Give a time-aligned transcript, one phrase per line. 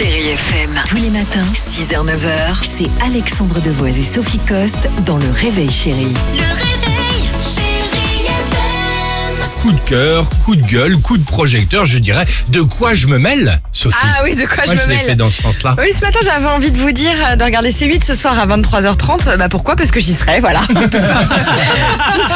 [0.00, 0.80] Chérie FM.
[0.88, 6.14] Tous les matins, 6h, 9h, c'est Alexandre Devoise et Sophie Coste dans Le Réveil Chérie.
[6.32, 9.60] Le réveil, Chérie FM.
[9.60, 12.24] Coup de cœur, coup de gueule, coup de projecteur, je dirais.
[12.48, 15.04] De quoi je me mêle, Sophie Ah oui, de quoi je me je l'ai mêle
[15.04, 15.76] fait dans ce sens-là.
[15.78, 18.46] Oui, ce matin, j'avais envie de vous dire euh, de regarder C8 ce soir à
[18.46, 19.36] 23h30.
[19.36, 19.76] Bah pourquoi?
[19.76, 20.62] Parce que j'y serai, voilà.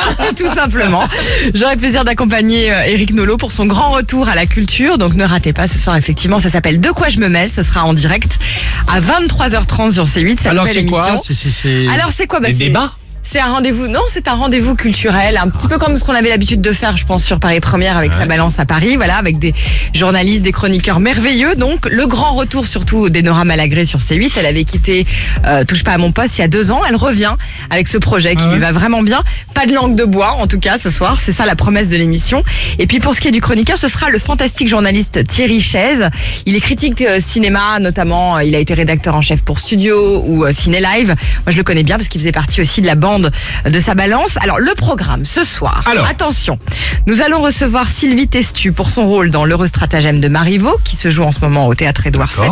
[0.36, 1.04] Tout simplement.
[1.54, 4.98] J'aurai plaisir d'accompagner euh, Eric Nolot pour son grand retour à la culture.
[4.98, 6.40] Donc ne ratez pas ce soir, effectivement.
[6.40, 7.50] Ça s'appelle De quoi je me mêle.
[7.50, 8.38] Ce sera en direct
[8.88, 10.40] à 23h30 sur C8.
[10.42, 11.16] Sa Alors c'est quoi.
[11.22, 12.40] C'est- Alors c'est quoi?
[12.40, 12.92] Bah, Des débats?
[13.26, 13.88] C'est un rendez-vous.
[13.88, 16.96] Non, c'est un rendez-vous culturel, un petit peu comme ce qu'on avait l'habitude de faire,
[16.96, 18.96] je pense, sur Paris Première avec sa balance à Paris.
[18.96, 19.54] Voilà, avec des
[19.94, 21.54] journalistes, des chroniqueurs merveilleux.
[21.56, 24.32] Donc, le grand retour surtout d'Enora Malagré sur C8.
[24.38, 25.06] Elle avait quitté
[25.46, 26.82] euh, Touche pas à mon poste il y a deux ans.
[26.88, 27.34] Elle revient
[27.70, 29.22] avec ce projet qui Ah ouais lui va vraiment bien.
[29.54, 31.18] Pas de langue de bois, en tout cas, ce soir.
[31.20, 32.44] C'est ça la promesse de l'émission.
[32.78, 36.10] Et puis, pour ce qui est du chroniqueur, ce sera le fantastique journaliste Thierry Chaise.
[36.44, 38.36] Il est critique euh, cinéma, notamment.
[38.36, 41.08] euh, Il a été rédacteur en chef pour Studio ou euh, Ciné Live.
[41.08, 43.94] Moi, je le connais bien parce qu'il faisait partie aussi de la bande de sa
[43.94, 44.30] balance.
[44.40, 45.82] Alors, le programme ce soir.
[45.86, 46.06] Alors.
[46.06, 46.58] attention.
[47.06, 51.10] Nous allons recevoir Sylvie Testu pour son rôle dans l'heureux stratagème de Marivaux, qui se
[51.10, 52.50] joue en ce moment au théâtre Édouard VII.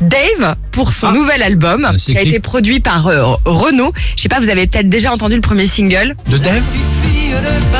[0.00, 1.12] Dave pour son Ah.
[1.12, 3.92] nouvel album, C'est qui a été produit par euh, Renault.
[4.16, 6.62] Je sais pas, vous avez peut-être déjà entendu le premier single De Dave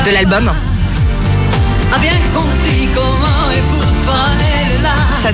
[0.05, 0.51] de l'album.
[1.93, 3.34] a bien compris comment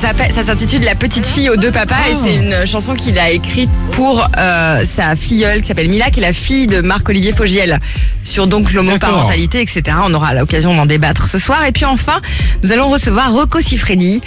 [0.01, 3.69] Ça s'intitule La petite fille aux deux papas et c'est une chanson qu'il a écrite
[3.91, 7.79] pour euh, sa filleule qui s'appelle Mila, qui est la fille de Marc-Olivier Fogiel
[8.23, 9.97] sur donc l'homoparentalité, etc.
[10.03, 11.65] On aura l'occasion d'en débattre ce soir.
[11.65, 12.19] Et puis enfin,
[12.63, 14.21] nous allons recevoir Rocco Siffredi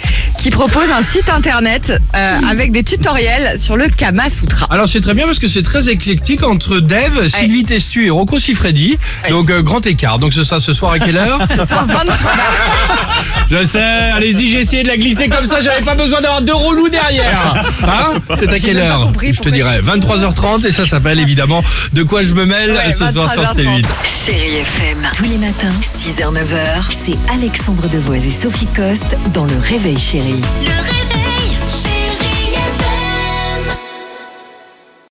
[0.45, 4.67] qui propose un site internet euh, avec des tutoriels sur le Kama Sutra.
[4.69, 8.37] Alors c'est très bien parce que c'est très éclectique entre Dave, Sylvie Testu et Rocco
[8.37, 8.99] Siffredi.
[9.23, 9.31] Ouais.
[9.31, 10.19] Donc euh, grand écart.
[10.19, 12.15] Donc ce sera ce soir à quelle heure Ce soir 23
[13.49, 16.53] Je sais, allez-y, j'ai essayé de la glisser comme ça, j'avais pas besoin d'avoir deux
[16.53, 17.65] relous derrière.
[17.83, 22.03] Hein C'est à quelle heure compris Je te dirais 23h30 et ça s'appelle évidemment De
[22.03, 23.81] quoi je me mêle Ouais, ce soir sur 23h30.
[23.81, 23.85] C8.
[24.25, 25.09] Chérie FM.
[25.15, 30.34] Tous les matins, 6h, 9h, c'est Alexandre Devoise et Sophie Coste dans Le Réveil Chérie.
[30.41, 31.34] Le réveil.